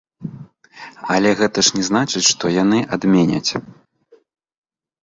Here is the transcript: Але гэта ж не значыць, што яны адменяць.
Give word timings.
Але 1.15 1.29
гэта 1.41 1.59
ж 1.67 1.81
не 1.81 1.87
значыць, 1.91 2.27
што 2.31 2.45
яны 2.63 2.79
адменяць. 2.99 3.51